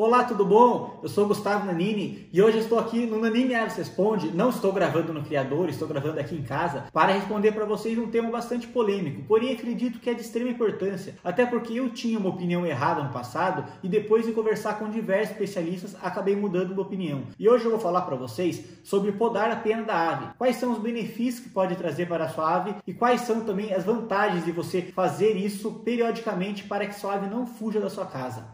[0.00, 1.00] Olá, tudo bom?
[1.02, 4.28] Eu sou Gustavo Nanini e hoje estou aqui no Nanini Aves Responde.
[4.28, 8.06] Não estou gravando no Criador, estou gravando aqui em casa para responder para vocês um
[8.06, 12.28] tema bastante polêmico, porém acredito que é de extrema importância, até porque eu tinha uma
[12.28, 17.22] opinião errada no passado e depois de conversar com diversos especialistas acabei mudando minha opinião.
[17.36, 20.70] E hoje eu vou falar para vocês sobre podar a pena da ave, quais são
[20.70, 24.44] os benefícios que pode trazer para a sua ave e quais são também as vantagens
[24.44, 28.44] de você fazer isso periodicamente para que sua ave não fuja da sua casa.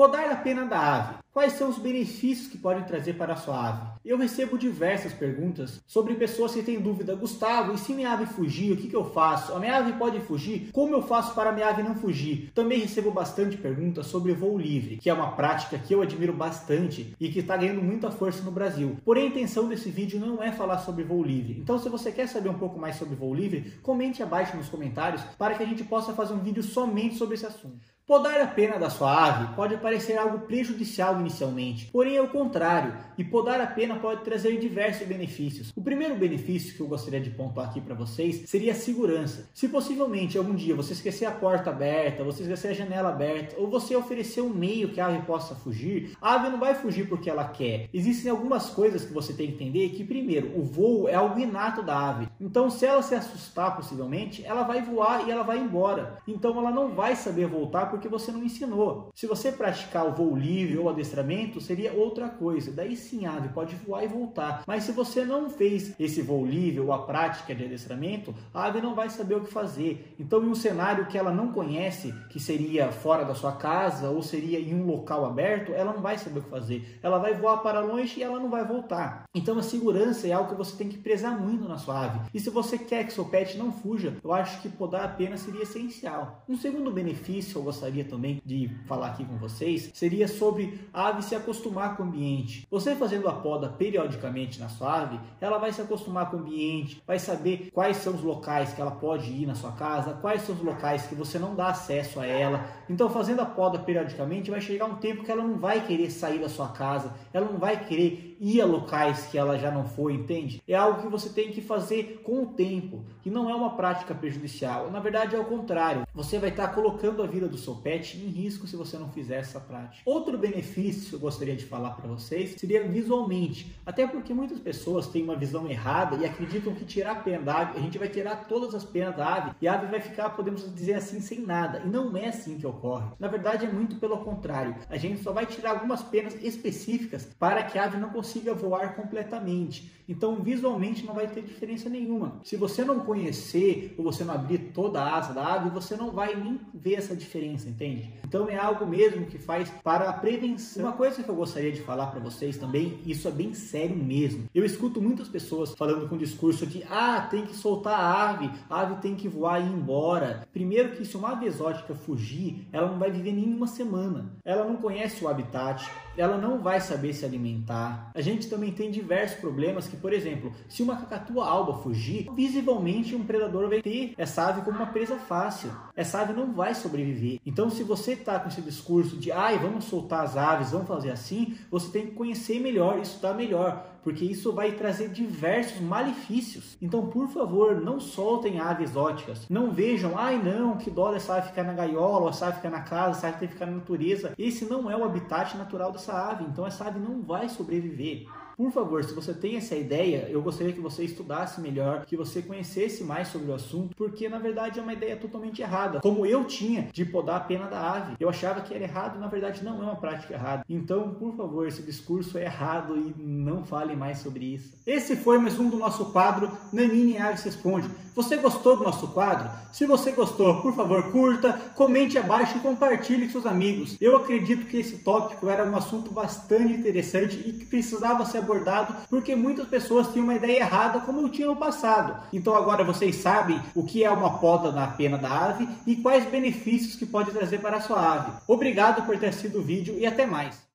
[0.00, 1.14] Podar a pena da ave.
[1.30, 3.86] Quais são os benefícios que podem trazer para a sua ave?
[4.02, 7.14] Eu recebo diversas perguntas sobre pessoas que têm dúvida.
[7.14, 9.52] Gustavo, e se minha ave fugir, o que, que eu faço?
[9.52, 10.70] A minha ave pode fugir?
[10.72, 12.50] Como eu faço para a minha ave não fugir?
[12.54, 17.14] Também recebo bastante perguntas sobre voo livre, que é uma prática que eu admiro bastante
[17.20, 18.96] e que está ganhando muita força no Brasil.
[19.04, 21.58] Porém, a intenção desse vídeo não é falar sobre voo livre.
[21.60, 25.20] Então, se você quer saber um pouco mais sobre voo livre, comente abaixo nos comentários
[25.36, 27.99] para que a gente possa fazer um vídeo somente sobre esse assunto.
[28.10, 32.92] Podar a pena da sua ave pode parecer algo prejudicial inicialmente, porém é o contrário,
[33.16, 35.72] e podar a pena pode trazer diversos benefícios.
[35.76, 39.48] O primeiro benefício que eu gostaria de pontuar aqui para vocês seria a segurança.
[39.54, 43.70] Se possivelmente algum dia você esquecer a porta aberta, você esquecer a janela aberta, ou
[43.70, 47.30] você oferecer um meio que a ave possa fugir, a ave não vai fugir porque
[47.30, 47.88] ela quer.
[47.94, 51.80] Existem algumas coisas que você tem que entender que, primeiro, o voo é algo inato
[51.80, 52.28] da ave.
[52.40, 56.18] Então, se ela se assustar possivelmente, ela vai voar e ela vai embora.
[56.26, 59.10] Então, ela não vai saber voltar porque porque você não ensinou.
[59.14, 62.72] Se você praticar o voo livre ou adestramento, seria outra coisa.
[62.72, 64.62] Daí sim, a ave pode voar e voltar.
[64.66, 68.80] Mas se você não fez esse voo livre ou a prática de adestramento, a ave
[68.80, 70.14] não vai saber o que fazer.
[70.18, 74.22] Então, em um cenário que ela não conhece, que seria fora da sua casa ou
[74.22, 76.98] seria em um local aberto, ela não vai saber o que fazer.
[77.02, 79.24] Ela vai voar para longe e ela não vai voltar.
[79.34, 82.20] Então, a segurança é algo que você tem que prezar muito na sua ave.
[82.32, 85.36] E se você quer que seu pet não fuja, eu acho que podar a pena
[85.36, 86.42] seria essencial.
[86.48, 91.08] Um segundo benefício eu gostaria gostaria também de falar aqui com vocês seria sobre a
[91.08, 92.66] ave se acostumar com o ambiente.
[92.70, 97.02] Você fazendo a poda periodicamente na sua ave, ela vai se acostumar com o ambiente,
[97.06, 100.54] vai saber quais são os locais que ela pode ir na sua casa, quais são
[100.54, 102.64] os locais que você não dá acesso a ela.
[102.88, 106.38] Então, fazendo a poda periodicamente, vai chegar um tempo que ela não vai querer sair
[106.38, 110.14] da sua casa, ela não vai querer ir a locais que ela já não foi,
[110.14, 110.62] entende?
[110.66, 114.14] É algo que você tem que fazer com o tempo, que não é uma prática
[114.14, 114.90] prejudicial.
[114.90, 116.06] Na verdade, é o contrário.
[116.14, 119.36] Você vai estar colocando a vida do seu pet em risco se você não fizer
[119.36, 120.02] essa prática.
[120.06, 125.06] Outro benefício que eu gostaria de falar para vocês seria visualmente, até porque muitas pessoas
[125.06, 128.08] têm uma visão errada e acreditam que tirar a pena da ave, a gente vai
[128.08, 131.40] tirar todas as penas da ave e a ave vai ficar, podemos dizer assim, sem
[131.40, 131.82] nada.
[131.84, 133.10] E não é assim que ocorre.
[133.18, 134.76] Na verdade, é muito pelo contrário.
[134.88, 138.94] A gente só vai tirar algumas penas específicas para que a ave não consiga voar
[138.94, 139.90] completamente.
[140.10, 142.40] Então, visualmente não vai ter diferença nenhuma.
[142.42, 146.10] Se você não conhecer ou você não abrir toda a asa da ave, você não
[146.10, 148.12] vai nem ver essa diferença, entende?
[148.26, 150.82] Então, é algo mesmo que faz para a prevenção.
[150.82, 154.46] Uma coisa que eu gostaria de falar para vocês também, isso é bem sério mesmo.
[154.52, 158.50] Eu escuto muitas pessoas falando com o discurso de ah, tem que soltar a ave,
[158.68, 160.44] a ave tem que voar e ir embora.
[160.52, 164.32] Primeiro que se uma ave exótica fugir, ela não vai viver nenhuma semana.
[164.44, 168.10] Ela não conhece o habitat, ela não vai saber se alimentar.
[168.20, 173.14] A gente também tem diversos problemas que por exemplo, se uma cacatua alba fugir, visivelmente
[173.14, 175.70] um predador vai ter essa ave como uma presa fácil.
[175.96, 177.40] Essa ave não vai sobreviver.
[177.46, 181.10] Então, se você está com esse discurso de, ai, vamos soltar as aves, vamos fazer
[181.10, 186.76] assim, você tem que conhecer melhor, estudar melhor, porque isso vai trazer diversos malefícios.
[186.80, 189.46] Então, por favor, não soltem aves exóticas.
[189.48, 192.82] Não vejam, ai não, que dó dessa ave ficar na gaiola, essa ave ficar na
[192.82, 194.32] casa, essa ave tem que ficar na natureza.
[194.38, 198.26] Esse não é o habitat natural dessa ave, então essa ave não vai sobreviver.
[198.60, 202.42] Por favor, se você tem essa ideia, eu gostaria que você estudasse melhor, que você
[202.42, 206.00] conhecesse mais sobre o assunto, porque na verdade é uma ideia totalmente errada.
[206.00, 208.16] Como eu tinha de podar a pena da ave.
[208.20, 210.62] Eu achava que era errado, na verdade não é uma prática errada.
[210.68, 214.74] Então, por favor, esse discurso é errado e não fale mais sobre isso.
[214.86, 217.88] Esse foi mais um do nosso quadro Nanine Aves Responde.
[218.14, 219.48] Você gostou do nosso quadro?
[219.72, 223.96] Se você gostou, por favor, curta, comente abaixo e compartilhe com seus amigos.
[224.00, 228.94] Eu acredito que esse tópico era um assunto bastante interessante e que precisava ser abordado
[229.08, 232.20] porque muitas pessoas tinham uma ideia errada como eu tinha no passado.
[232.32, 236.24] Então agora vocês sabem o que é uma poda na pena da ave e quais
[236.26, 238.32] benefícios que pode trazer para a sua ave.
[238.46, 240.60] Obrigado por ter assistido o vídeo e até mais.